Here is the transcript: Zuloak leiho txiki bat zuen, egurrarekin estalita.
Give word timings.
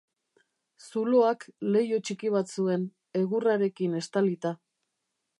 Zuloak 0.91 1.43
leiho 1.75 1.99
txiki 2.07 2.31
bat 2.35 2.53
zuen, 2.61 2.87
egurrarekin 3.19 3.93
estalita. 4.03 4.53